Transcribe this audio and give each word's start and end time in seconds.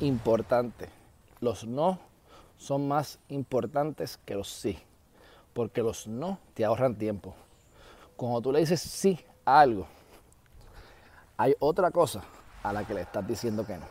importante. 0.00 0.88
Los 1.40 1.66
no 1.66 1.98
son 2.56 2.88
más 2.88 3.18
importantes 3.28 4.18
que 4.24 4.34
los 4.34 4.48
sí, 4.48 4.78
porque 5.52 5.82
los 5.82 6.06
no 6.06 6.38
te 6.54 6.64
ahorran 6.64 6.96
tiempo. 6.96 7.34
Cuando 8.16 8.40
tú 8.40 8.52
le 8.52 8.60
dices 8.60 8.80
sí 8.80 9.18
a 9.44 9.60
algo, 9.60 9.86
hay 11.36 11.54
otra 11.58 11.90
cosa 11.90 12.22
a 12.62 12.72
la 12.72 12.84
que 12.84 12.94
le 12.94 13.02
estás 13.02 13.26
diciendo 13.26 13.66
que 13.66 13.76
no. 13.76 13.86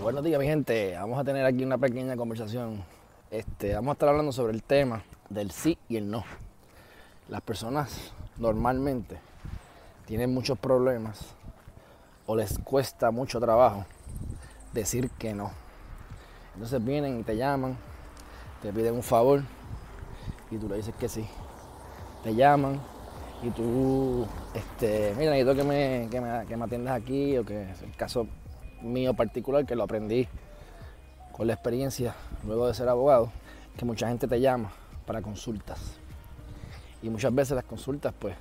Buenos 0.00 0.24
días 0.24 0.40
mi 0.40 0.46
gente, 0.46 0.94
vamos 0.96 1.18
a 1.18 1.24
tener 1.24 1.44
aquí 1.44 1.64
una 1.64 1.78
pequeña 1.78 2.16
conversación. 2.16 2.84
Este, 3.30 3.74
vamos 3.74 3.90
a 3.90 3.92
estar 3.92 4.08
hablando 4.08 4.32
sobre 4.32 4.52
el 4.52 4.62
tema 4.62 5.04
del 5.30 5.50
sí 5.50 5.78
y 5.88 5.96
el 5.96 6.10
no. 6.10 6.24
Las 7.32 7.40
personas 7.40 8.12
normalmente 8.36 9.18
tienen 10.04 10.34
muchos 10.34 10.58
problemas 10.58 11.18
o 12.26 12.36
les 12.36 12.58
cuesta 12.58 13.10
mucho 13.10 13.40
trabajo 13.40 13.86
decir 14.74 15.08
que 15.12 15.32
no. 15.32 15.50
Entonces 16.52 16.84
vienen 16.84 17.20
y 17.20 17.22
te 17.22 17.34
llaman, 17.34 17.78
te 18.60 18.70
piden 18.70 18.96
un 18.96 19.02
favor 19.02 19.40
y 20.50 20.58
tú 20.58 20.68
le 20.68 20.76
dices 20.76 20.94
que 20.94 21.08
sí. 21.08 21.26
Te 22.22 22.34
llaman 22.34 22.78
y 23.42 23.48
tú, 23.48 24.26
este, 24.52 25.14
mira, 25.16 25.30
necesito 25.30 25.54
que 25.54 25.64
me, 25.64 26.08
que 26.10 26.20
me, 26.20 26.46
que 26.46 26.54
me 26.54 26.64
atiendas 26.66 26.94
aquí 26.94 27.38
o 27.38 27.46
que 27.46 27.70
es 27.70 27.80
el 27.80 27.96
caso 27.96 28.26
mío 28.82 29.14
particular 29.14 29.64
que 29.64 29.74
lo 29.74 29.84
aprendí 29.84 30.28
con 31.34 31.46
la 31.46 31.54
experiencia 31.54 32.14
luego 32.46 32.68
de 32.68 32.74
ser 32.74 32.90
abogado, 32.90 33.32
que 33.78 33.86
mucha 33.86 34.06
gente 34.08 34.28
te 34.28 34.38
llama 34.38 34.70
para 35.06 35.22
consultas. 35.22 36.01
Y 37.02 37.10
muchas 37.10 37.34
veces 37.34 37.54
las 37.54 37.64
consultas 37.64 38.14
pues 38.18 38.36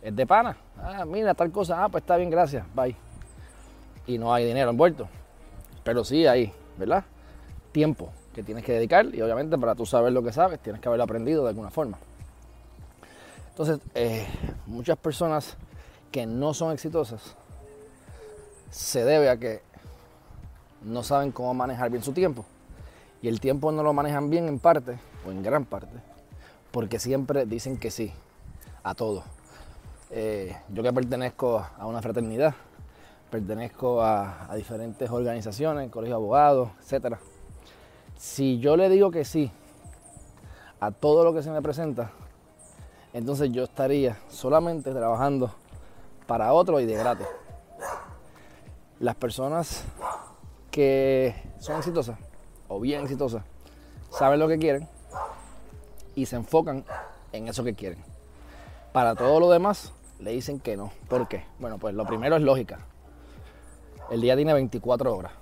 es 0.00 0.14
de 0.14 0.26
pana. 0.26 0.56
Ah, 0.78 1.04
mira, 1.04 1.34
tal 1.34 1.50
cosa, 1.50 1.84
ah, 1.84 1.88
pues 1.88 2.02
está 2.02 2.16
bien, 2.16 2.30
gracias, 2.30 2.64
bye. 2.74 2.94
Y 4.06 4.18
no 4.18 4.32
hay 4.32 4.44
dinero 4.46 4.70
envuelto. 4.70 5.08
Pero 5.84 6.04
sí 6.04 6.26
hay, 6.26 6.52
¿verdad? 6.78 7.04
Tiempo 7.72 8.10
que 8.34 8.42
tienes 8.42 8.64
que 8.64 8.72
dedicar 8.72 9.06
y 9.14 9.20
obviamente 9.20 9.58
para 9.58 9.74
tú 9.74 9.84
saber 9.84 10.12
lo 10.12 10.22
que 10.22 10.32
sabes 10.32 10.58
tienes 10.60 10.80
que 10.80 10.88
haberlo 10.88 11.04
aprendido 11.04 11.42
de 11.42 11.50
alguna 11.50 11.70
forma. 11.70 11.98
Entonces, 13.50 13.80
eh, 13.94 14.26
muchas 14.66 14.96
personas 14.96 15.56
que 16.10 16.24
no 16.26 16.54
son 16.54 16.72
exitosas 16.72 17.36
se 18.70 19.04
debe 19.04 19.28
a 19.28 19.36
que 19.36 19.60
no 20.82 21.02
saben 21.02 21.30
cómo 21.30 21.52
manejar 21.52 21.90
bien 21.90 22.02
su 22.02 22.12
tiempo. 22.12 22.44
Y 23.20 23.28
el 23.28 23.40
tiempo 23.40 23.70
no 23.70 23.82
lo 23.82 23.92
manejan 23.92 24.30
bien 24.30 24.48
en 24.48 24.58
parte, 24.58 24.98
o 25.26 25.30
en 25.30 25.42
gran 25.42 25.64
parte, 25.64 25.92
porque 26.72 26.98
siempre 26.98 27.46
dicen 27.46 27.76
que 27.76 27.90
sí 27.90 28.12
a 28.82 28.94
todo. 28.94 29.22
Eh, 30.10 30.56
yo 30.70 30.82
que 30.82 30.92
pertenezco 30.92 31.64
a 31.78 31.86
una 31.86 32.02
fraternidad, 32.02 32.54
pertenezco 33.30 34.02
a, 34.02 34.48
diferentes 34.56 35.10
organizaciones, 35.10 35.90
colegio 35.90 36.16
de 36.16 36.22
abogados, 36.22 36.70
etc. 36.80 37.16
Si 38.16 38.58
yo 38.58 38.76
le 38.76 38.88
digo 38.88 39.10
que 39.10 39.24
sí 39.24 39.50
a 40.80 40.90
todo 40.90 41.24
lo 41.24 41.32
que 41.32 41.42
se 41.42 41.50
me 41.50 41.62
presenta, 41.62 42.10
entonces 43.12 43.50
yo 43.52 43.64
estaría 43.64 44.18
solamente 44.28 44.90
trabajando 44.92 45.50
para 46.26 46.52
otro 46.52 46.80
y 46.80 46.86
de 46.86 46.94
gratis. 46.94 47.26
Las 48.98 49.14
personas 49.16 49.84
que 50.70 51.34
son 51.58 51.76
exitosas 51.76 52.18
o 52.68 52.80
bien 52.80 53.02
exitosas 53.02 53.44
saben 54.10 54.38
lo 54.38 54.48
que 54.48 54.58
quieren 54.58 54.88
y 56.14 56.26
se 56.26 56.36
enfocan 56.36 56.84
en 57.32 57.48
eso 57.48 57.64
que 57.64 57.74
quieren. 57.74 57.98
Para 58.92 59.14
todo 59.14 59.40
lo 59.40 59.50
demás 59.50 59.92
le 60.18 60.32
dicen 60.32 60.60
que 60.60 60.76
no. 60.76 60.92
¿Por 61.08 61.28
qué? 61.28 61.44
Bueno, 61.58 61.78
pues 61.78 61.94
lo 61.94 62.04
primero 62.06 62.36
es 62.36 62.42
lógica. 62.42 62.80
El 64.10 64.20
día 64.20 64.36
tiene 64.36 64.52
24 64.52 65.16
horas. 65.16 65.32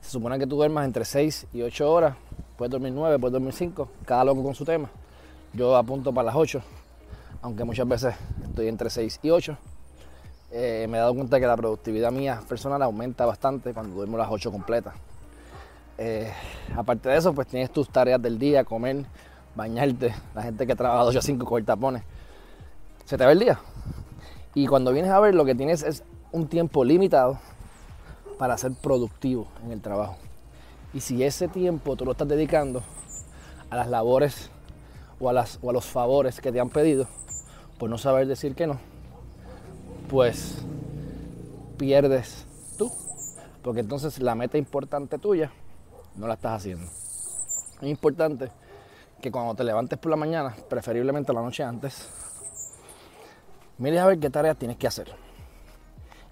Se 0.00 0.10
supone 0.10 0.38
que 0.38 0.46
tú 0.46 0.56
duermas 0.56 0.84
entre 0.84 1.04
6 1.04 1.46
y 1.52 1.62
8 1.62 1.90
horas. 1.92 2.16
Puedes 2.56 2.70
dormir 2.70 2.92
9, 2.92 3.18
puedes 3.18 3.32
dormir 3.32 3.52
5. 3.52 3.88
Cada 4.04 4.24
loco 4.24 4.42
con 4.42 4.54
su 4.54 4.64
tema. 4.64 4.90
Yo 5.52 5.76
apunto 5.76 6.12
para 6.12 6.26
las 6.26 6.36
8. 6.36 6.60
Aunque 7.42 7.64
muchas 7.64 7.88
veces 7.88 8.14
estoy 8.44 8.68
entre 8.68 8.90
6 8.90 9.20
y 9.22 9.30
8. 9.30 9.56
Eh, 10.52 10.86
me 10.88 10.96
he 10.96 11.00
dado 11.00 11.14
cuenta 11.14 11.40
que 11.40 11.46
la 11.46 11.56
productividad 11.56 12.12
mía 12.12 12.40
personal 12.48 12.82
aumenta 12.82 13.26
bastante 13.26 13.72
cuando 13.72 13.96
duermo 13.96 14.16
las 14.16 14.28
8 14.30 14.50
completas. 14.52 14.94
Eh, 15.98 16.32
aparte 16.76 17.08
de 17.08 17.16
eso, 17.16 17.34
pues 17.34 17.48
tienes 17.48 17.70
tus 17.70 17.88
tareas 17.88 18.20
del 18.20 18.38
día, 18.38 18.64
comer, 18.64 19.04
bañarte. 19.56 20.14
La 20.34 20.42
gente 20.42 20.66
que 20.66 20.76
trabaja 20.76 21.04
8 21.04 21.18
a 21.18 21.22
5 21.22 21.44
con 21.44 21.64
tapones 21.64 22.02
se 23.04 23.16
te 23.16 23.24
va 23.24 23.32
el 23.32 23.38
día. 23.38 23.58
Y 24.54 24.66
cuando 24.66 24.92
vienes 24.92 25.10
a 25.10 25.18
ver, 25.20 25.34
lo 25.34 25.44
que 25.44 25.54
tienes 25.54 25.82
es 25.82 26.04
un 26.32 26.46
tiempo 26.48 26.84
limitado 26.84 27.38
para 28.38 28.56
ser 28.58 28.72
productivo 28.72 29.48
en 29.64 29.72
el 29.72 29.80
trabajo. 29.80 30.16
Y 30.92 31.00
si 31.00 31.22
ese 31.22 31.48
tiempo 31.48 31.96
tú 31.96 32.04
lo 32.04 32.12
estás 32.12 32.28
dedicando 32.28 32.82
a 33.70 33.76
las 33.76 33.88
labores 33.88 34.50
o 35.18 35.28
a, 35.28 35.32
las, 35.32 35.58
o 35.62 35.70
a 35.70 35.72
los 35.72 35.84
favores 35.84 36.40
que 36.40 36.52
te 36.52 36.60
han 36.60 36.70
pedido, 36.70 37.06
por 37.78 37.90
no 37.90 37.98
saber 37.98 38.26
decir 38.26 38.54
que 38.54 38.66
no, 38.66 38.78
pues 40.08 40.58
pierdes 41.76 42.46
tú. 42.78 42.90
Porque 43.62 43.80
entonces 43.80 44.20
la 44.20 44.34
meta 44.34 44.58
importante 44.58 45.18
tuya 45.18 45.50
no 46.14 46.26
la 46.26 46.34
estás 46.34 46.60
haciendo. 46.60 46.86
Es 47.80 47.88
importante 47.88 48.50
que 49.20 49.30
cuando 49.30 49.54
te 49.54 49.64
levantes 49.64 49.98
por 49.98 50.10
la 50.10 50.16
mañana, 50.16 50.54
preferiblemente 50.68 51.32
la 51.32 51.42
noche 51.42 51.62
antes, 51.62 52.08
mires 53.78 54.00
a 54.00 54.06
ver 54.06 54.18
qué 54.18 54.30
tareas 54.30 54.56
tienes 54.56 54.76
que 54.76 54.86
hacer. 54.86 55.12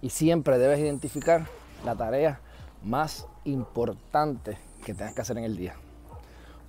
Y 0.03 0.11
siempre 0.11 0.59
debes 0.59 0.81
identificar 0.81 1.47
la 1.85 1.95
tarea 1.95 2.41
más 2.83 3.27
importante 3.45 4.59
que 4.85 4.95
tengas 4.95 5.15
que 5.15 5.21
hacer 5.23 5.39
en 5.39 5.45
el 5.45 5.57
día. 5.57 5.75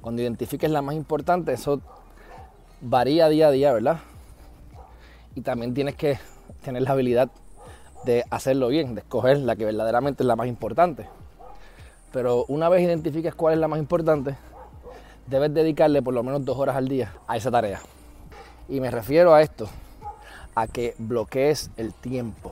Cuando 0.01 0.21
identifiques 0.21 0.69
la 0.69 0.81
más 0.81 0.95
importante, 0.95 1.53
eso 1.53 1.81
varía 2.81 3.27
día 3.27 3.47
a 3.47 3.51
día, 3.51 3.73
¿verdad? 3.73 3.99
Y 5.35 5.41
también 5.41 5.73
tienes 5.73 5.95
que 5.95 6.17
tener 6.63 6.83
la 6.83 6.91
habilidad 6.91 7.29
de 8.05 8.23
hacerlo 8.29 8.67
bien, 8.67 8.95
de 8.95 9.01
escoger 9.01 9.39
la 9.39 9.55
que 9.55 9.65
verdaderamente 9.65 10.23
es 10.23 10.27
la 10.27 10.35
más 10.35 10.47
importante. 10.47 11.07
Pero 12.13 12.45
una 12.47 12.69
vez 12.69 12.83
identifiques 12.83 13.35
cuál 13.35 13.55
es 13.55 13.59
la 13.59 13.67
más 13.67 13.79
importante, 13.79 14.37
debes 15.27 15.53
dedicarle 15.53 16.01
por 16.01 16.13
lo 16.13 16.23
menos 16.23 16.45
dos 16.45 16.57
horas 16.57 16.75
al 16.75 16.87
día 16.87 17.13
a 17.27 17.37
esa 17.37 17.51
tarea. 17.51 17.79
Y 18.67 18.79
me 18.79 18.91
refiero 18.91 19.33
a 19.33 19.41
esto, 19.41 19.69
a 20.55 20.67
que 20.67 20.95
bloquees 20.97 21.69
el 21.77 21.93
tiempo. 21.93 22.51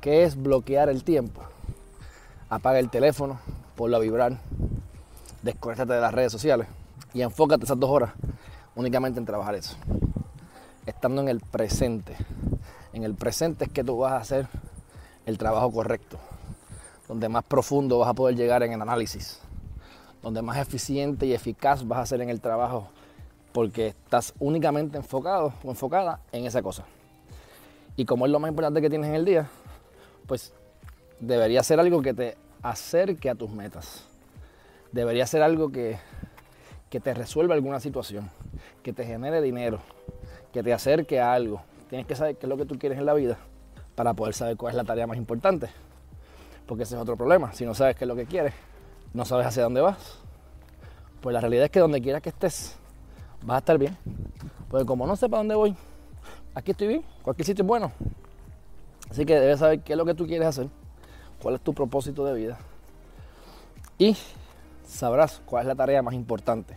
¿Qué 0.00 0.24
es 0.24 0.40
bloquear 0.40 0.88
el 0.88 1.04
tiempo? 1.04 1.42
Apaga 2.50 2.78
el 2.78 2.90
teléfono, 2.90 3.40
ponlo 3.74 3.96
a 3.96 4.00
vibrar, 4.00 4.38
desconéctate 5.42 5.94
de 5.94 6.00
las 6.00 6.12
redes 6.12 6.30
sociales 6.30 6.68
y 7.12 7.22
enfócate 7.22 7.64
esas 7.64 7.78
dos 7.78 7.90
horas 7.90 8.12
únicamente 8.76 9.18
en 9.18 9.26
trabajar 9.26 9.54
eso. 9.54 9.76
Estando 10.86 11.22
en 11.22 11.28
el 11.28 11.40
presente. 11.40 12.16
En 12.92 13.04
el 13.04 13.14
presente 13.14 13.64
es 13.64 13.72
que 13.72 13.82
tú 13.82 13.98
vas 13.98 14.12
a 14.12 14.16
hacer 14.18 14.48
el 15.26 15.38
trabajo 15.38 15.72
correcto, 15.72 16.18
donde 17.08 17.28
más 17.28 17.44
profundo 17.44 17.98
vas 17.98 18.10
a 18.10 18.14
poder 18.14 18.36
llegar 18.36 18.62
en 18.62 18.72
el 18.72 18.82
análisis, 18.82 19.40
donde 20.24 20.40
más 20.40 20.56
eficiente 20.56 21.26
y 21.26 21.34
eficaz 21.34 21.86
vas 21.86 21.98
a 21.98 22.06
ser 22.06 22.22
en 22.22 22.30
el 22.30 22.40
trabajo, 22.40 22.88
porque 23.52 23.88
estás 23.88 24.32
únicamente 24.38 24.96
enfocado 24.96 25.52
o 25.62 25.68
enfocada 25.68 26.20
en 26.32 26.46
esa 26.46 26.62
cosa. 26.62 26.84
Y 27.94 28.06
como 28.06 28.24
es 28.24 28.32
lo 28.32 28.40
más 28.40 28.48
importante 28.48 28.80
que 28.80 28.88
tienes 28.88 29.10
en 29.10 29.16
el 29.16 29.26
día, 29.26 29.50
pues 30.26 30.54
debería 31.20 31.62
ser 31.62 31.78
algo 31.78 32.00
que 32.00 32.14
te 32.14 32.38
acerque 32.62 33.28
a 33.28 33.34
tus 33.34 33.50
metas. 33.50 34.06
Debería 34.92 35.26
ser 35.26 35.42
algo 35.42 35.70
que, 35.70 35.98
que 36.88 37.00
te 37.00 37.12
resuelva 37.12 37.54
alguna 37.54 37.78
situación, 37.80 38.30
que 38.82 38.94
te 38.94 39.04
genere 39.04 39.42
dinero, 39.42 39.80
que 40.54 40.62
te 40.62 40.72
acerque 40.72 41.20
a 41.20 41.34
algo. 41.34 41.60
Tienes 41.90 42.06
que 42.06 42.16
saber 42.16 42.36
qué 42.38 42.46
es 42.46 42.48
lo 42.48 42.56
que 42.56 42.64
tú 42.64 42.78
quieres 42.78 42.98
en 42.98 43.04
la 43.04 43.12
vida 43.12 43.36
para 43.94 44.14
poder 44.14 44.32
saber 44.32 44.56
cuál 44.56 44.70
es 44.70 44.76
la 44.78 44.84
tarea 44.84 45.06
más 45.06 45.18
importante. 45.18 45.68
Porque 46.66 46.84
ese 46.84 46.94
es 46.94 47.00
otro 47.02 47.14
problema. 47.14 47.52
Si 47.52 47.66
no 47.66 47.74
sabes 47.74 47.94
qué 47.94 48.04
es 48.04 48.08
lo 48.08 48.16
que 48.16 48.24
quieres, 48.24 48.54
no 49.14 49.24
sabes 49.24 49.46
hacia 49.46 49.62
dónde 49.62 49.80
vas, 49.80 50.18
pues 51.22 51.32
la 51.32 51.40
realidad 51.40 51.64
es 51.64 51.70
que 51.70 51.80
donde 51.80 52.02
quiera 52.02 52.20
que 52.20 52.28
estés, 52.28 52.76
vas 53.42 53.56
a 53.56 53.58
estar 53.58 53.78
bien. 53.78 53.96
Porque 54.68 54.84
como 54.84 55.06
no 55.06 55.16
sé 55.16 55.28
para 55.28 55.38
dónde 55.38 55.54
voy, 55.54 55.74
aquí 56.54 56.72
estoy 56.72 56.88
bien, 56.88 57.04
cualquier 57.22 57.46
sitio 57.46 57.62
es 57.62 57.68
bueno. 57.68 57.92
Así 59.10 59.24
que 59.24 59.38
debes 59.38 59.60
saber 59.60 59.80
qué 59.80 59.92
es 59.94 59.96
lo 59.96 60.04
que 60.04 60.14
tú 60.14 60.26
quieres 60.26 60.48
hacer, 60.48 60.68
cuál 61.40 61.54
es 61.54 61.60
tu 61.62 61.72
propósito 61.72 62.24
de 62.26 62.34
vida 62.34 62.58
y 63.98 64.16
sabrás 64.86 65.40
cuál 65.44 65.62
es 65.62 65.68
la 65.68 65.74
tarea 65.74 66.02
más 66.02 66.14
importante. 66.14 66.76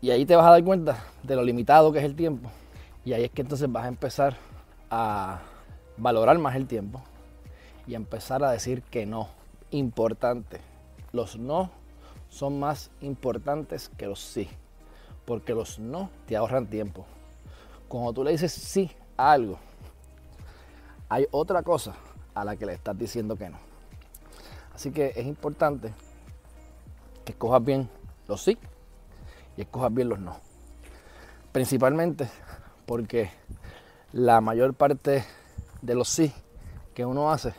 Y 0.00 0.10
ahí 0.10 0.26
te 0.26 0.36
vas 0.36 0.46
a 0.46 0.50
dar 0.50 0.64
cuenta 0.64 0.98
de 1.22 1.36
lo 1.36 1.42
limitado 1.42 1.92
que 1.92 1.98
es 1.98 2.04
el 2.04 2.14
tiempo. 2.14 2.50
Y 3.04 3.12
ahí 3.12 3.24
es 3.24 3.30
que 3.30 3.42
entonces 3.42 3.70
vas 3.70 3.84
a 3.84 3.88
empezar 3.88 4.36
a 4.90 5.40
valorar 5.96 6.38
más 6.38 6.54
el 6.56 6.66
tiempo 6.66 7.02
y 7.86 7.94
a 7.94 7.96
empezar 7.96 8.42
a 8.44 8.50
decir 8.50 8.82
que 8.82 9.06
no. 9.06 9.28
Importante. 9.70 10.60
Los 11.16 11.38
no 11.38 11.70
son 12.28 12.60
más 12.60 12.90
importantes 13.00 13.88
que 13.96 14.06
los 14.06 14.20
sí. 14.20 14.50
Porque 15.24 15.54
los 15.54 15.78
no 15.78 16.10
te 16.26 16.36
ahorran 16.36 16.66
tiempo. 16.66 17.06
Cuando 17.88 18.12
tú 18.12 18.22
le 18.22 18.32
dices 18.32 18.52
sí 18.52 18.90
a 19.16 19.32
algo, 19.32 19.58
hay 21.08 21.26
otra 21.30 21.62
cosa 21.62 21.94
a 22.34 22.44
la 22.44 22.54
que 22.56 22.66
le 22.66 22.74
estás 22.74 22.98
diciendo 22.98 23.34
que 23.34 23.48
no. 23.48 23.56
Así 24.74 24.90
que 24.90 25.14
es 25.16 25.26
importante 25.26 25.94
que 27.24 27.32
escojas 27.32 27.64
bien 27.64 27.88
los 28.28 28.42
sí 28.42 28.58
y 29.56 29.62
escojas 29.62 29.94
bien 29.94 30.10
los 30.10 30.18
no. 30.18 30.36
Principalmente 31.50 32.28
porque 32.84 33.30
la 34.12 34.42
mayor 34.42 34.74
parte 34.74 35.24
de 35.80 35.94
los 35.94 36.10
sí 36.10 36.30
que 36.92 37.06
uno 37.06 37.32
hace 37.32 37.54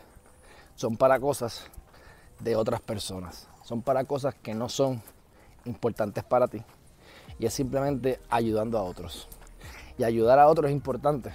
son 0.76 0.96
para 0.96 1.20
cosas 1.20 1.72
de 2.40 2.56
otras 2.56 2.82
personas. 2.82 3.48
Son 3.64 3.82
para 3.82 4.04
cosas 4.04 4.36
que 4.36 4.54
no 4.54 4.70
son 4.70 5.02
importantes 5.66 6.24
para 6.24 6.48
ti. 6.48 6.62
Y 7.40 7.46
es 7.46 7.54
simplemente 7.54 8.20
ayudando 8.30 8.78
a 8.78 8.84
otros. 8.84 9.28
Y 9.98 10.04
ayudar 10.04 10.40
a 10.40 10.48
otros 10.48 10.70
es 10.70 10.76
importante. 10.76 11.32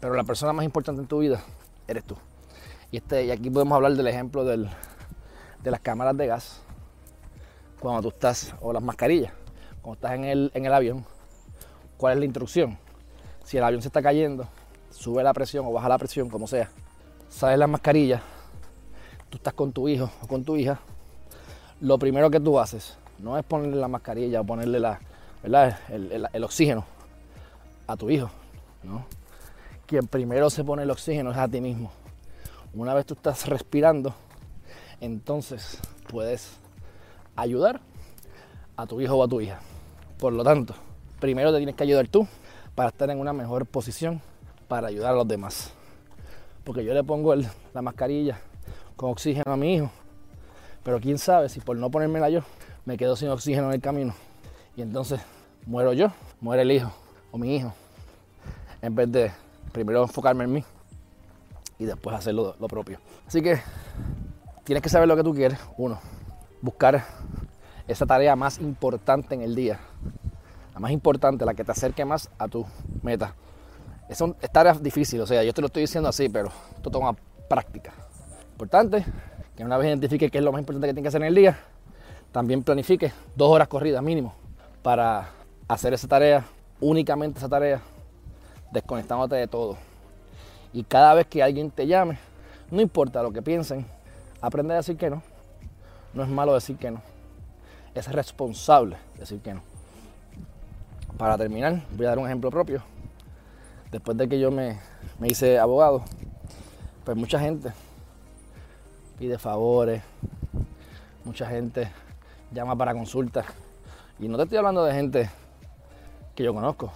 Pero 0.00 0.14
la 0.14 0.24
persona 0.24 0.52
más 0.52 0.64
importante 0.64 1.02
en 1.02 1.08
tu 1.08 1.18
vida 1.18 1.42
eres 1.86 2.04
tú. 2.04 2.16
Y, 2.90 2.98
este, 2.98 3.24
y 3.24 3.30
aquí 3.30 3.50
podemos 3.50 3.76
hablar 3.76 3.92
del 3.92 4.06
ejemplo 4.06 4.44
de 4.44 4.68
las 5.62 5.80
cámaras 5.80 6.16
de 6.16 6.26
gas. 6.26 6.62
Cuando 7.78 8.02
tú 8.02 8.08
estás, 8.08 8.54
o 8.60 8.72
las 8.72 8.82
mascarillas, 8.82 9.32
cuando 9.80 9.94
estás 9.94 10.12
en 10.12 10.24
el, 10.24 10.50
en 10.54 10.66
el 10.66 10.72
avión, 10.72 11.04
¿cuál 11.96 12.14
es 12.14 12.18
la 12.18 12.24
instrucción? 12.26 12.78
Si 13.44 13.56
el 13.56 13.64
avión 13.64 13.80
se 13.80 13.88
está 13.88 14.02
cayendo, 14.02 14.46
sube 14.90 15.22
la 15.22 15.32
presión 15.32 15.66
o 15.66 15.72
baja 15.72 15.88
la 15.88 15.98
presión, 15.98 16.28
como 16.28 16.46
sea, 16.46 16.70
sales 17.28 17.58
la 17.58 17.66
mascarilla, 17.66 18.22
tú 19.30 19.36
estás 19.36 19.54
con 19.54 19.72
tu 19.72 19.88
hijo 19.88 20.10
o 20.22 20.26
con 20.26 20.44
tu 20.44 20.56
hija, 20.56 20.80
lo 21.80 21.98
primero 21.98 22.30
que 22.30 22.40
tú 22.40 22.58
haces 22.58 22.98
no 23.18 23.38
es 23.38 23.44
ponerle 23.44 23.76
la 23.76 23.88
mascarilla 23.88 24.40
o 24.40 24.44
ponerle 24.44 24.80
la, 24.80 25.00
El, 25.88 26.28
el, 26.32 26.44
oxígeno 26.44 26.84
a 27.86 27.96
tu 27.96 28.10
hijo, 28.10 28.30
¿no? 28.82 29.04
Quien 29.86 30.06
primero 30.06 30.50
se 30.50 30.64
pone 30.64 30.82
el 30.82 30.90
oxígeno 30.90 31.30
es 31.30 31.36
a 31.36 31.48
ti 31.48 31.60
mismo. 31.60 31.90
Una 32.74 32.94
vez 32.94 33.06
tú 33.06 33.14
estás 33.14 33.48
respirando, 33.48 34.14
entonces 35.00 35.78
puedes 36.08 36.58
ayudar 37.36 37.80
a 38.76 38.86
tu 38.86 39.00
hijo 39.00 39.16
o 39.16 39.24
a 39.24 39.28
tu 39.28 39.40
hija. 39.40 39.60
Por 40.18 40.32
lo 40.32 40.44
tanto, 40.44 40.74
primero 41.18 41.50
te 41.52 41.58
tienes 41.58 41.74
que 41.74 41.82
ayudar 41.82 42.08
tú 42.08 42.26
para 42.74 42.90
estar 42.90 43.10
en 43.10 43.18
una 43.18 43.32
mejor 43.32 43.66
posición 43.66 44.20
para 44.68 44.88
ayudar 44.88 45.12
a 45.12 45.16
los 45.16 45.26
demás. 45.26 45.72
Porque 46.62 46.84
yo 46.84 46.94
le 46.94 47.02
pongo 47.02 47.34
la 47.34 47.82
mascarilla 47.82 48.40
con 49.00 49.12
oxígeno 49.12 49.50
a 49.50 49.56
mi 49.56 49.76
hijo, 49.76 49.90
pero 50.82 51.00
quién 51.00 51.16
sabe 51.16 51.48
si 51.48 51.58
por 51.58 51.74
no 51.74 51.90
ponérmela 51.90 52.28
yo 52.28 52.42
me 52.84 52.98
quedo 52.98 53.16
sin 53.16 53.30
oxígeno 53.30 53.68
en 53.68 53.72
el 53.72 53.80
camino 53.80 54.12
y 54.76 54.82
entonces 54.82 55.22
muero 55.64 55.94
yo, 55.94 56.08
muere 56.38 56.60
el 56.60 56.70
hijo 56.70 56.92
o 57.30 57.38
mi 57.38 57.56
hijo, 57.56 57.72
en 58.82 58.94
vez 58.94 59.10
de 59.10 59.32
primero 59.72 60.02
enfocarme 60.02 60.44
en 60.44 60.52
mí 60.52 60.64
y 61.78 61.86
después 61.86 62.14
hacer 62.14 62.34
lo, 62.34 62.52
propio. 62.68 62.98
Así 63.26 63.40
que 63.40 63.62
tienes 64.64 64.82
que 64.82 64.90
saber 64.90 65.08
lo 65.08 65.16
que 65.16 65.24
tú 65.24 65.32
quieres. 65.32 65.58
Uno, 65.78 65.98
buscar 66.60 67.02
esa 67.88 68.04
tarea 68.04 68.36
más 68.36 68.58
importante 68.58 69.34
en 69.34 69.40
el 69.40 69.54
día. 69.54 69.80
La 70.74 70.80
más 70.80 70.90
importante, 70.90 71.46
la 71.46 71.54
que 71.54 71.64
te 71.64 71.72
acerque 71.72 72.04
más 72.04 72.28
a 72.38 72.48
tu 72.48 72.66
meta. 73.02 73.34
Es, 74.10 74.20
un, 74.20 74.36
es 74.42 74.52
tarea 74.52 74.74
difícil, 74.74 75.22
o 75.22 75.26
sea, 75.26 75.42
yo 75.42 75.54
te 75.54 75.62
lo 75.62 75.68
estoy 75.68 75.84
diciendo 75.84 76.10
así, 76.10 76.28
pero 76.28 76.52
esto 76.76 76.90
toma 76.90 77.16
práctica. 77.48 77.94
Importante 78.60 79.06
que 79.56 79.64
una 79.64 79.78
vez 79.78 79.88
identifique 79.88 80.30
qué 80.30 80.36
es 80.36 80.44
lo 80.44 80.52
más 80.52 80.58
importante 80.58 80.86
que 80.86 80.92
tiene 80.92 81.02
que 81.02 81.08
hacer 81.08 81.22
en 81.22 81.28
el 81.28 81.34
día, 81.34 81.58
también 82.30 82.62
planifique 82.62 83.10
dos 83.34 83.48
horas 83.48 83.68
corridas 83.68 84.02
mínimo 84.02 84.34
para 84.82 85.30
hacer 85.66 85.94
esa 85.94 86.06
tarea, 86.06 86.44
únicamente 86.78 87.38
esa 87.38 87.48
tarea, 87.48 87.80
desconectándote 88.70 89.36
de 89.36 89.46
todo 89.46 89.78
y 90.74 90.84
cada 90.84 91.14
vez 91.14 91.26
que 91.26 91.42
alguien 91.42 91.70
te 91.70 91.86
llame, 91.86 92.18
no 92.70 92.82
importa 92.82 93.22
lo 93.22 93.32
que 93.32 93.40
piensen, 93.40 93.86
aprende 94.42 94.74
a 94.74 94.76
decir 94.76 94.98
que 94.98 95.08
no. 95.08 95.22
No 96.12 96.22
es 96.22 96.28
malo 96.28 96.52
decir 96.52 96.76
que 96.76 96.90
no. 96.90 97.00
Es 97.94 98.12
responsable 98.12 98.98
decir 99.18 99.40
que 99.40 99.54
no. 99.54 99.62
Para 101.16 101.38
terminar, 101.38 101.80
voy 101.96 102.04
a 102.04 102.10
dar 102.10 102.18
un 102.18 102.26
ejemplo 102.26 102.50
propio. 102.50 102.82
Después 103.90 104.18
de 104.18 104.28
que 104.28 104.38
yo 104.38 104.50
me, 104.50 104.78
me 105.18 105.28
hice 105.28 105.58
abogado, 105.58 106.04
pues 107.06 107.16
mucha 107.16 107.40
gente 107.40 107.72
pide 109.20 109.38
favores, 109.38 110.02
mucha 111.24 111.46
gente 111.46 111.92
llama 112.50 112.74
para 112.74 112.92
consultas. 112.92 113.46
Y 114.18 114.26
no 114.26 114.36
te 114.36 114.42
estoy 114.42 114.58
hablando 114.58 114.84
de 114.84 114.92
gente 114.92 115.30
que 116.34 116.42
yo 116.42 116.52
conozco, 116.52 116.90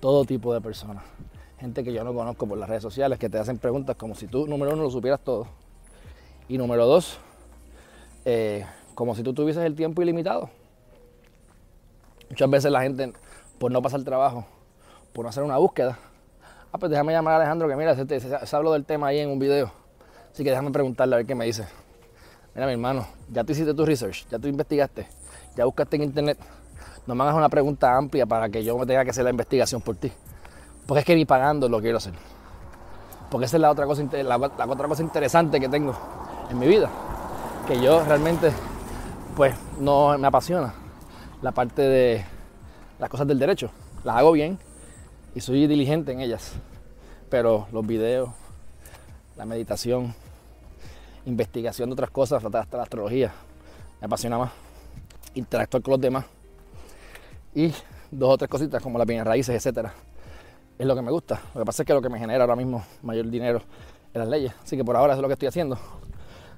todo 0.00 0.24
tipo 0.24 0.52
de 0.52 0.60
personas 0.60 1.04
gente 1.60 1.84
que 1.84 1.92
yo 1.92 2.02
no 2.02 2.14
conozco 2.14 2.46
por 2.46 2.56
las 2.56 2.68
redes 2.68 2.82
sociales 2.82 3.18
que 3.18 3.28
te 3.28 3.38
hacen 3.38 3.58
preguntas 3.58 3.94
como 3.96 4.14
si 4.14 4.26
tú, 4.26 4.46
número 4.46 4.72
uno, 4.72 4.82
lo 4.82 4.90
supieras 4.90 5.20
todo. 5.20 5.46
Y 6.48 6.56
número 6.56 6.86
dos, 6.86 7.18
eh, 8.24 8.64
como 8.94 9.14
si 9.14 9.22
tú 9.22 9.34
tuvieses 9.34 9.62
el 9.64 9.76
tiempo 9.76 10.00
ilimitado. 10.00 10.48
Muchas 12.30 12.48
veces 12.48 12.72
la 12.72 12.80
gente, 12.80 13.12
por 13.58 13.70
no 13.70 13.82
pasar 13.82 14.02
trabajo, 14.02 14.46
por 15.12 15.24
no 15.24 15.28
hacer 15.28 15.42
una 15.42 15.58
búsqueda, 15.58 15.98
ah, 16.72 16.78
pues 16.78 16.90
déjame 16.90 17.12
llamar 17.12 17.34
a 17.34 17.36
Alejandro 17.36 17.68
que 17.68 17.76
mira, 17.76 17.94
se, 17.94 18.20
se, 18.20 18.56
habló 18.56 18.72
del 18.72 18.86
tema 18.86 19.08
ahí 19.08 19.18
en 19.18 19.28
un 19.28 19.38
video. 19.38 19.79
Así 20.32 20.44
que 20.44 20.50
déjame 20.50 20.70
preguntarle 20.70 21.14
a 21.14 21.18
ver 21.18 21.26
qué 21.26 21.34
me 21.34 21.44
dice. 21.44 21.66
Mira, 22.54 22.66
mi 22.66 22.72
hermano, 22.72 23.06
ya 23.30 23.44
tú 23.44 23.52
hiciste 23.52 23.74
tu 23.74 23.84
research, 23.84 24.26
ya 24.28 24.38
tú 24.38 24.48
investigaste, 24.48 25.06
ya 25.56 25.64
buscaste 25.64 25.96
en 25.96 26.02
internet. 26.02 26.38
No 27.06 27.14
me 27.14 27.22
hagas 27.22 27.34
una 27.34 27.48
pregunta 27.48 27.96
amplia 27.96 28.26
para 28.26 28.48
que 28.48 28.62
yo 28.62 28.76
me 28.76 28.86
tenga 28.86 29.04
que 29.04 29.10
hacer 29.10 29.24
la 29.24 29.30
investigación 29.30 29.80
por 29.80 29.96
ti. 29.96 30.12
Porque 30.86 31.00
es 31.00 31.06
que 31.06 31.14
ni 31.14 31.24
pagando 31.24 31.68
lo 31.68 31.80
quiero 31.80 31.98
hacer. 31.98 32.14
Porque 33.30 33.46
esa 33.46 33.56
es 33.56 33.60
la 33.60 33.70
otra 33.70 33.86
cosa, 33.86 34.02
la, 34.22 34.36
otra 34.36 34.88
cosa 34.88 35.02
interesante 35.02 35.60
que 35.60 35.68
tengo 35.68 35.94
en 36.50 36.58
mi 36.58 36.66
vida. 36.66 36.90
Que 37.66 37.80
yo 37.80 38.04
realmente, 38.04 38.50
pues, 39.36 39.54
no 39.78 40.18
me 40.18 40.26
apasiona 40.26 40.74
la 41.40 41.52
parte 41.52 41.82
de 41.82 42.24
las 42.98 43.08
cosas 43.08 43.26
del 43.28 43.38
derecho. 43.38 43.70
Las 44.02 44.16
hago 44.16 44.32
bien 44.32 44.58
y 45.34 45.40
soy 45.40 45.66
diligente 45.68 46.12
en 46.12 46.20
ellas. 46.20 46.54
Pero 47.28 47.68
los 47.72 47.86
videos, 47.86 48.30
la 49.40 49.46
meditación, 49.46 50.14
investigación 51.24 51.88
de 51.88 51.94
otras 51.94 52.10
cosas, 52.10 52.44
hasta 52.44 52.76
la 52.76 52.82
astrología, 52.82 53.32
me 53.98 54.04
apasiona 54.04 54.36
más. 54.36 54.52
Interactuar 55.32 55.82
con 55.82 55.92
los 55.92 56.00
demás. 56.02 56.26
Y 57.54 57.68
dos 58.10 58.34
o 58.34 58.36
tres 58.36 58.50
cositas 58.50 58.82
como 58.82 58.98
las 58.98 59.06
bienes 59.06 59.26
raíces, 59.26 59.56
etcétera 59.56 59.94
es 60.78 60.86
lo 60.86 60.94
que 60.94 61.00
me 61.00 61.10
gusta. 61.10 61.40
Lo 61.54 61.60
que 61.60 61.64
pasa 61.64 61.82
es 61.82 61.86
que 61.86 61.94
lo 61.94 62.02
que 62.02 62.10
me 62.10 62.18
genera 62.18 62.44
ahora 62.44 62.54
mismo 62.54 62.84
mayor 63.00 63.30
dinero 63.30 63.62
es 64.12 64.18
las 64.18 64.28
leyes. 64.28 64.52
Así 64.62 64.76
que 64.76 64.84
por 64.84 64.94
ahora 64.94 65.14
es 65.14 65.20
lo 65.20 65.26
que 65.26 65.32
estoy 65.32 65.48
haciendo. 65.48 65.78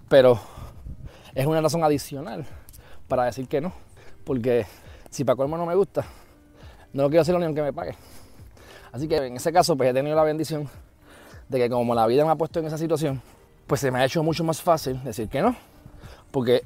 Pero 0.09 0.41
es 1.37 1.47
una 1.47 1.61
razón 1.61 1.85
adicional 1.85 2.45
para 3.07 3.27
decir 3.27 3.47
que 3.47 3.61
no. 3.61 3.73
Porque 4.25 4.67
si 5.09 5.23
para 5.23 5.37
colmo 5.37 5.57
no 5.57 5.67
me 5.67 5.77
gusta, 5.77 6.05
no 6.93 7.05
lo 7.05 7.11
quiero 7.11 7.23
hacer 7.23 7.39
ni 7.39 7.45
aunque 7.45 7.63
me 7.63 7.73
pague. 7.73 7.95
Así 8.91 9.07
que 9.07 9.19
en 9.19 9.37
ese 9.37 9.53
caso 9.53 9.77
pues 9.77 9.89
he 9.89 9.95
tenido 9.95 10.17
la 10.17 10.25
bendición 10.25 10.69
de 11.53 11.59
que 11.59 11.71
como 11.71 11.95
la 11.95 12.07
vida 12.07 12.25
me 12.25 12.31
ha 12.31 12.37
puesto 12.37 12.61
en 12.61 12.67
esa 12.67 12.79
situación, 12.79 13.21
pues 13.67 13.81
se 13.81 13.91
me 13.91 13.99
ha 13.99 14.05
hecho 14.05 14.23
mucho 14.23 14.43
más 14.43 14.63
fácil 14.63 15.03
decir 15.05 15.29
que 15.29 15.43
no. 15.43 15.55
Porque 16.31 16.63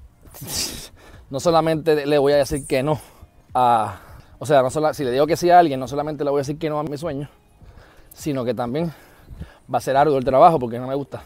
no 1.31 1.41
solamente 1.41 2.07
le 2.07 2.19
voy 2.19 2.33
a 2.33 2.37
decir 2.37 2.67
que 2.67 2.83
no 2.83 3.01
a... 3.53 4.01
O 4.39 4.47
sea, 4.47 4.63
no 4.63 4.71
solo, 4.71 4.95
si 4.95 5.03
le 5.03 5.11
digo 5.11 5.27
que 5.27 5.37
sí 5.37 5.51
a 5.51 5.59
alguien, 5.59 5.81
no 5.81 5.89
solamente 5.89 6.23
le 6.23 6.31
voy 6.31 6.39
a 6.39 6.43
decir 6.43 6.59
que 6.59 6.71
no 6.71 6.79
a 6.79 6.85
mi 6.85 6.97
sueño, 6.97 7.29
sino 8.13 8.45
que 8.45 8.55
también 8.55 8.93
va 9.73 9.79
a 9.79 9.81
ser 9.81 9.97
arduo 9.97 10.19
el 10.19 10.25
trabajo 10.25 10.59
porque 10.59 10.79
no 10.79 10.87
me 10.87 10.95
gusta. 10.95 11.19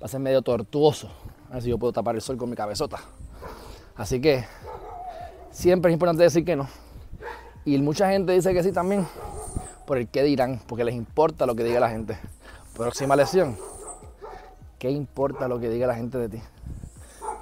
Va 0.00 0.06
a 0.06 0.08
ser 0.08 0.20
medio 0.20 0.40
tortuoso. 0.40 1.10
A 1.50 1.54
ver 1.54 1.62
si 1.62 1.68
yo 1.68 1.78
puedo 1.78 1.92
tapar 1.92 2.14
el 2.14 2.22
sol 2.22 2.38
con 2.38 2.48
mi 2.48 2.56
cabezota. 2.56 2.98
Así 3.96 4.20
que 4.20 4.44
siempre 5.50 5.90
es 5.90 5.94
importante 5.94 6.22
decir 6.22 6.44
que 6.44 6.56
no. 6.56 6.68
Y 7.66 7.76
mucha 7.78 8.08
gente 8.08 8.32
dice 8.32 8.54
que 8.54 8.62
sí 8.62 8.72
también 8.72 9.06
por 9.84 9.98
el 9.98 10.08
que 10.08 10.22
dirán, 10.22 10.60
porque 10.66 10.84
les 10.84 10.94
importa 10.94 11.44
lo 11.44 11.54
que 11.54 11.64
diga 11.64 11.80
la 11.80 11.90
gente. 11.90 12.18
Próxima 12.76 13.14
lección. 13.14 13.56
¿Qué 14.80 14.90
importa 14.90 15.46
lo 15.46 15.60
que 15.60 15.68
diga 15.68 15.86
la 15.86 15.94
gente 15.94 16.18
de 16.18 16.28
ti? 16.28 16.42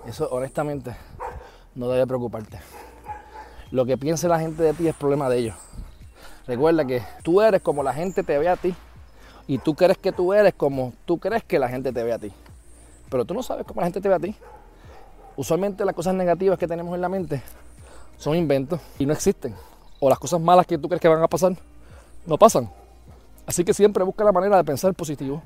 Eso 0.06 0.28
honestamente 0.30 0.94
no 1.74 1.88
debe 1.88 2.06
preocuparte. 2.06 2.58
Lo 3.70 3.86
que 3.86 3.96
piense 3.96 4.28
la 4.28 4.38
gente 4.38 4.62
de 4.62 4.74
ti 4.74 4.88
es 4.88 4.94
problema 4.94 5.30
de 5.30 5.38
ellos. 5.38 5.56
Recuerda 6.46 6.84
que 6.84 7.02
tú 7.22 7.40
eres 7.40 7.62
como 7.62 7.82
la 7.82 7.94
gente 7.94 8.22
te 8.22 8.36
ve 8.36 8.46
a 8.46 8.56
ti. 8.56 8.74
Y 9.46 9.56
tú 9.56 9.74
crees 9.74 9.96
que 9.96 10.12
tú 10.12 10.34
eres 10.34 10.52
como 10.52 10.92
tú 11.06 11.18
crees 11.18 11.42
que 11.44 11.58
la 11.58 11.68
gente 11.70 11.94
te 11.94 12.02
ve 12.02 12.12
a 12.12 12.18
ti. 12.18 12.30
Pero 13.08 13.24
tú 13.24 13.32
no 13.32 13.42
sabes 13.42 13.66
cómo 13.66 13.80
la 13.80 13.86
gente 13.86 14.02
te 14.02 14.08
ve 14.10 14.14
a 14.14 14.20
ti. 14.20 14.36
Usualmente 15.36 15.86
las 15.86 15.94
cosas 15.94 16.14
negativas 16.14 16.58
que 16.58 16.68
tenemos 16.68 16.94
en 16.94 17.00
la 17.00 17.08
mente 17.08 17.42
son 18.18 18.36
inventos 18.36 18.80
y 18.98 19.06
no 19.06 19.14
existen. 19.14 19.56
O 19.98 20.10
las 20.10 20.18
cosas 20.18 20.42
malas 20.42 20.66
que 20.66 20.76
tú 20.76 20.88
crees 20.88 21.00
que 21.00 21.08
van 21.08 21.22
a 21.22 21.28
pasar, 21.28 21.56
no 22.26 22.36
pasan. 22.36 22.81
Así 23.46 23.64
que 23.64 23.74
siempre 23.74 24.04
busca 24.04 24.24
la 24.24 24.32
manera 24.32 24.56
de 24.56 24.64
pensar 24.64 24.94
positivo 24.94 25.42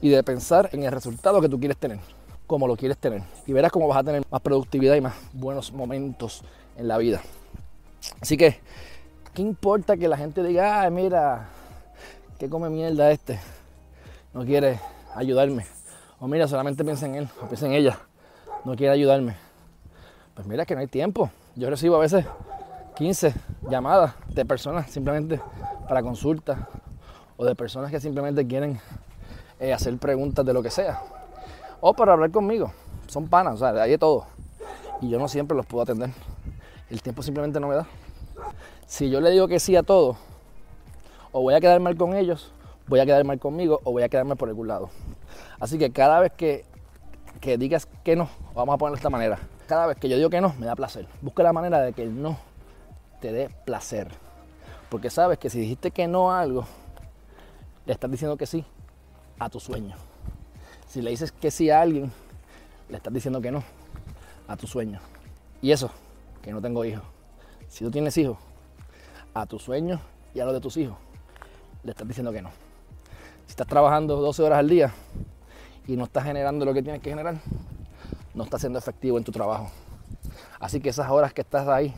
y 0.00 0.08
de 0.08 0.22
pensar 0.22 0.68
en 0.72 0.82
el 0.82 0.92
resultado 0.92 1.40
que 1.40 1.48
tú 1.48 1.58
quieres 1.58 1.76
tener, 1.76 1.98
como 2.46 2.66
lo 2.66 2.76
quieres 2.76 2.98
tener. 2.98 3.22
Y 3.46 3.52
verás 3.52 3.72
cómo 3.72 3.88
vas 3.88 3.98
a 3.98 4.04
tener 4.04 4.22
más 4.30 4.40
productividad 4.40 4.94
y 4.94 5.00
más 5.00 5.14
buenos 5.32 5.72
momentos 5.72 6.42
en 6.76 6.88
la 6.88 6.98
vida. 6.98 7.20
Así 8.20 8.36
que 8.36 8.60
¿Qué 9.34 9.42
importa 9.42 9.96
que 9.96 10.06
la 10.06 10.16
gente 10.16 10.44
diga, 10.44 10.82
ay, 10.82 10.92
mira, 10.92 11.48
qué 12.38 12.48
come 12.48 12.70
mierda 12.70 13.10
este? 13.10 13.40
No 14.32 14.44
quiere 14.44 14.78
ayudarme. 15.16 15.66
O 16.20 16.28
mira, 16.28 16.46
solamente 16.46 16.84
piensa 16.84 17.06
en 17.06 17.16
él, 17.16 17.28
o 17.42 17.46
piensa 17.46 17.66
en 17.66 17.72
ella. 17.72 17.98
No 18.64 18.76
quiere 18.76 18.92
ayudarme. 18.92 19.34
Pues 20.34 20.46
mira 20.46 20.64
que 20.64 20.76
no 20.76 20.82
hay 20.82 20.86
tiempo. 20.86 21.32
Yo 21.56 21.68
recibo 21.68 21.96
a 21.96 21.98
veces 21.98 22.24
15 22.94 23.34
llamadas 23.68 24.14
de 24.28 24.44
personas 24.44 24.88
simplemente 24.88 25.40
para 25.88 26.00
consultas 26.00 26.60
o 27.36 27.44
de 27.44 27.54
personas 27.54 27.90
que 27.90 28.00
simplemente 28.00 28.46
quieren 28.46 28.80
eh, 29.60 29.72
hacer 29.72 29.96
preguntas 29.98 30.44
de 30.44 30.52
lo 30.52 30.62
que 30.62 30.70
sea 30.70 31.00
o 31.86 31.92
para 31.92 32.14
hablar 32.14 32.30
conmigo. 32.30 32.72
Son 33.08 33.28
panas, 33.28 33.56
o 33.56 33.58
sea, 33.58 33.82
hay 33.82 33.90
de 33.90 33.98
todo. 33.98 34.24
Y 35.02 35.10
yo 35.10 35.18
no 35.18 35.28
siempre 35.28 35.54
los 35.54 35.66
puedo 35.66 35.82
atender. 35.82 36.08
El 36.88 37.02
tiempo 37.02 37.22
simplemente 37.22 37.60
no 37.60 37.68
me 37.68 37.74
da. 37.74 37.86
Si 38.86 39.10
yo 39.10 39.20
le 39.20 39.30
digo 39.30 39.48
que 39.48 39.60
sí 39.60 39.76
a 39.76 39.82
todo, 39.82 40.16
o 41.30 41.42
voy 41.42 41.52
a 41.52 41.60
quedar 41.60 41.78
mal 41.80 41.94
con 41.94 42.14
ellos, 42.16 42.52
voy 42.86 43.00
a 43.00 43.04
quedar 43.04 43.22
mal 43.24 43.38
conmigo, 43.38 43.82
o 43.84 43.92
voy 43.92 44.02
a 44.02 44.08
quedarme 44.08 44.34
por 44.34 44.48
algún 44.48 44.66
lado. 44.66 44.88
Así 45.60 45.76
que 45.76 45.90
cada 45.90 46.20
vez 46.20 46.32
que, 46.32 46.64
que 47.42 47.58
digas 47.58 47.86
que 48.02 48.16
no, 48.16 48.30
vamos 48.54 48.74
a 48.74 48.78
ponerlo 48.78 48.96
de 48.96 49.00
esta 49.00 49.10
manera. 49.10 49.38
Cada 49.66 49.86
vez 49.86 49.98
que 49.98 50.08
yo 50.08 50.16
digo 50.16 50.30
que 50.30 50.40
no, 50.40 50.54
me 50.58 50.64
da 50.64 50.74
placer. 50.74 51.06
Busca 51.20 51.42
la 51.42 51.52
manera 51.52 51.82
de 51.82 51.92
que 51.92 52.02
el 52.02 52.22
no 52.22 52.38
te 53.20 53.30
dé 53.30 53.50
placer. 53.66 54.08
Porque 54.88 55.10
sabes 55.10 55.36
que 55.36 55.50
si 55.50 55.60
dijiste 55.60 55.90
que 55.90 56.08
no 56.08 56.32
a 56.32 56.40
algo, 56.40 56.64
le 57.86 57.92
estás 57.92 58.10
diciendo 58.10 58.36
que 58.36 58.46
sí 58.46 58.64
a 59.38 59.48
tu 59.48 59.60
sueño. 59.60 59.96
Si 60.86 61.02
le 61.02 61.10
dices 61.10 61.32
que 61.32 61.50
sí 61.50 61.70
a 61.70 61.80
alguien, 61.80 62.12
le 62.88 62.96
estás 62.96 63.12
diciendo 63.12 63.40
que 63.40 63.50
no 63.50 63.62
a 64.46 64.56
tu 64.56 64.66
sueño. 64.66 65.00
Y 65.60 65.72
eso, 65.72 65.90
que 66.42 66.52
no 66.52 66.60
tengo 66.60 66.84
hijos. 66.84 67.04
Si 67.68 67.84
tú 67.84 67.90
tienes 67.90 68.16
hijos, 68.18 68.38
a 69.32 69.46
tu 69.46 69.58
sueño 69.58 70.00
y 70.32 70.40
a 70.40 70.44
los 70.44 70.54
de 70.54 70.60
tus 70.60 70.76
hijos, 70.76 70.96
le 71.82 71.90
estás 71.90 72.06
diciendo 72.06 72.32
que 72.32 72.40
no. 72.40 72.50
Si 73.46 73.50
estás 73.50 73.66
trabajando 73.66 74.16
12 74.16 74.42
horas 74.42 74.58
al 74.58 74.68
día 74.68 74.92
y 75.86 75.96
no 75.96 76.04
estás 76.04 76.24
generando 76.24 76.64
lo 76.64 76.72
que 76.72 76.82
tienes 76.82 77.02
que 77.02 77.10
generar, 77.10 77.36
no 78.34 78.44
estás 78.44 78.60
siendo 78.60 78.78
efectivo 78.78 79.18
en 79.18 79.24
tu 79.24 79.32
trabajo. 79.32 79.70
Así 80.60 80.80
que 80.80 80.88
esas 80.88 81.10
horas 81.10 81.32
que 81.32 81.40
estás 81.40 81.68
ahí 81.68 81.94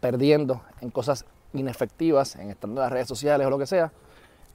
perdiendo 0.00 0.62
en 0.80 0.90
cosas 0.90 1.26
inefectivas, 1.52 2.36
en 2.36 2.50
estando 2.50 2.80
en 2.80 2.84
las 2.84 2.92
redes 2.92 3.08
sociales 3.08 3.46
o 3.46 3.50
lo 3.50 3.58
que 3.58 3.66
sea, 3.66 3.92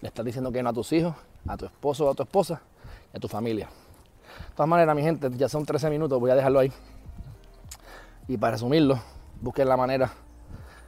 le 0.01 0.07
estás 0.07 0.25
diciendo 0.25 0.51
que 0.51 0.61
no 0.61 0.69
a 0.69 0.73
tus 0.73 0.91
hijos, 0.93 1.15
a 1.47 1.57
tu 1.57 1.65
esposo 1.65 2.05
o 2.05 2.11
a 2.11 2.13
tu 2.13 2.23
esposa 2.23 2.61
y 3.13 3.17
a 3.17 3.19
tu 3.19 3.27
familia. 3.27 3.67
De 3.67 4.55
todas 4.55 4.69
maneras, 4.69 4.95
mi 4.95 5.01
gente, 5.01 5.29
ya 5.35 5.49
son 5.49 5.65
13 5.65 5.89
minutos, 5.89 6.19
voy 6.19 6.31
a 6.31 6.35
dejarlo 6.35 6.59
ahí. 6.59 6.71
Y 8.27 8.37
para 8.37 8.51
resumirlo, 8.53 8.99
busquen 9.41 9.67
la 9.67 9.77
manera 9.77 10.11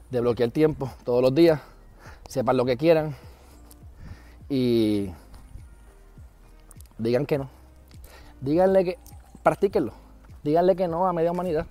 de 0.10 0.22
bloquear 0.22 0.52
tiempo 0.52 0.90
todos 1.04 1.22
los 1.22 1.34
días, 1.34 1.60
sepan 2.28 2.58
lo 2.58 2.66
que 2.66 2.78
quieran 2.78 3.16
y 4.50 5.12
digan 6.98 7.26
que 7.26 7.38
no. 7.38 7.50
Díganle 8.42 8.86
que, 8.86 9.00
practíquenlo, 9.44 9.94
díganle 10.44 10.76
que 10.76 10.88
no 10.88 11.08
a 11.08 11.14
media 11.14 11.32
humanidad. 11.32 11.66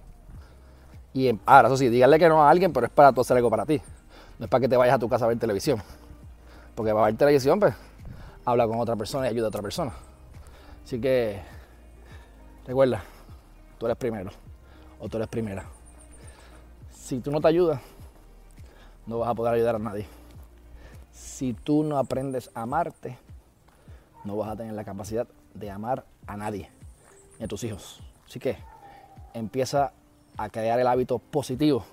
Y 1.14 1.38
ahora, 1.46 1.68
eso 1.68 1.78
sí, 1.78 1.88
díganle 1.88 2.18
que 2.18 2.28
no 2.28 2.42
a 2.42 2.50
alguien, 2.50 2.72
pero 2.72 2.86
es 2.86 2.92
para 2.92 3.12
tú 3.12 3.22
hacer 3.22 3.36
algo 3.36 3.48
para 3.48 3.64
ti. 3.64 3.80
No 4.38 4.44
es 4.44 4.50
para 4.50 4.60
que 4.60 4.68
te 4.68 4.76
vayas 4.76 4.96
a 4.96 4.98
tu 4.98 5.08
casa 5.08 5.24
a 5.24 5.28
ver 5.28 5.38
televisión. 5.38 5.82
Porque 6.76 6.92
para 6.92 7.06
ver 7.06 7.16
televisión, 7.16 7.58
pues, 7.58 7.74
habla 8.44 8.68
con 8.68 8.78
otra 8.78 8.94
persona 8.94 9.26
y 9.26 9.30
ayuda 9.30 9.46
a 9.46 9.48
otra 9.48 9.62
persona. 9.62 9.92
Así 10.84 11.00
que, 11.00 11.40
recuerda, 12.66 13.02
tú 13.78 13.86
eres 13.86 13.98
primero 13.98 14.30
o 15.00 15.08
tú 15.08 15.16
eres 15.16 15.28
primera. 15.28 15.64
Si 16.92 17.18
tú 17.20 17.32
no 17.32 17.40
te 17.40 17.48
ayudas, 17.48 17.80
no 19.06 19.18
vas 19.18 19.30
a 19.30 19.34
poder 19.34 19.54
ayudar 19.54 19.76
a 19.76 19.78
nadie. 19.78 20.06
Si 21.12 21.54
tú 21.54 21.82
no 21.82 21.98
aprendes 21.98 22.50
a 22.54 22.62
amarte, 22.62 23.18
no 24.24 24.36
vas 24.36 24.50
a 24.50 24.56
tener 24.56 24.74
la 24.74 24.84
capacidad 24.84 25.26
de 25.54 25.70
amar 25.70 26.04
a 26.26 26.36
nadie, 26.36 26.70
ni 27.38 27.46
a 27.46 27.48
tus 27.48 27.64
hijos. 27.64 28.02
Así 28.28 28.38
que 28.38 28.58
empieza 29.32 29.92
a 30.36 30.48
crear 30.50 30.78
el 30.78 30.86
hábito 30.86 31.18
positivo 31.18 31.84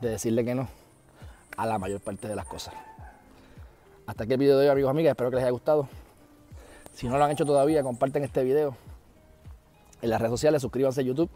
de 0.00 0.10
decirle 0.10 0.44
que 0.44 0.54
no 0.54 0.68
a 1.56 1.66
la 1.66 1.78
mayor 1.78 2.00
parte 2.00 2.26
de 2.26 2.34
las 2.34 2.46
cosas. 2.46 2.74
Hasta 4.10 4.24
aquí 4.24 4.32
el 4.32 4.40
video 4.40 4.58
de 4.58 4.64
hoy, 4.64 4.72
amigos 4.72 4.90
amigas. 4.90 5.12
Espero 5.12 5.30
que 5.30 5.36
les 5.36 5.44
haya 5.44 5.52
gustado. 5.52 5.88
Si 6.92 7.08
no 7.08 7.16
lo 7.16 7.24
han 7.24 7.30
hecho 7.30 7.46
todavía, 7.46 7.84
comparten 7.84 8.24
este 8.24 8.42
video 8.42 8.74
en 10.02 10.10
las 10.10 10.20
redes 10.20 10.32
sociales, 10.32 10.62
suscríbanse 10.62 11.02
a 11.02 11.04
YouTube, 11.04 11.30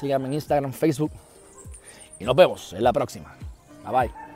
síganme 0.00 0.26
en 0.26 0.32
Instagram, 0.32 0.72
Facebook 0.72 1.12
y 2.18 2.24
nos 2.24 2.34
vemos 2.34 2.72
en 2.72 2.82
la 2.82 2.92
próxima. 2.92 3.36
Bye 3.84 3.92
bye. 3.92 4.27